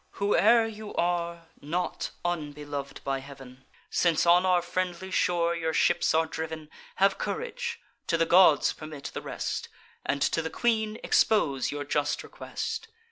[0.13, 6.25] "Whoe'er you are, not unbelov'd by Heav'n, Since on our friendly shore your ships are
[6.25, 9.69] driv'n: Have courage: to the gods permit the rest,
[10.03, 12.87] And to the queen expose your just request.